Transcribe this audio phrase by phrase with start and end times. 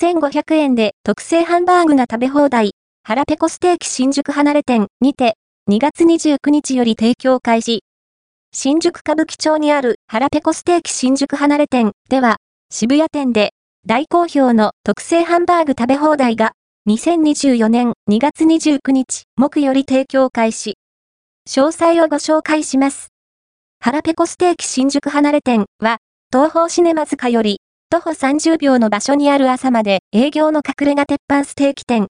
[0.00, 2.70] 6500円で特製ハンバーグが食べ放題、
[3.02, 5.34] 腹ペコステーキ新宿離れ店にて、
[5.70, 7.84] 2月29日より提供開始。
[8.50, 12.38] 新宿歌舞伎町にある腹ペコステーキ新宿離れ店では、
[12.70, 13.50] 渋谷店で
[13.86, 16.52] 大好評の特製ハンバーグ食べ放題が
[16.88, 20.78] 2024年2月29日木より提供開始。
[21.46, 23.08] 詳細をご紹介します。
[23.80, 25.98] 腹ペコステーキ新宿離れ店は、
[26.32, 27.60] 東方シネマズカより
[27.92, 32.06] 徒歩30秒の場所にある朝まで営業の隠れ家鉄板ステーキ店。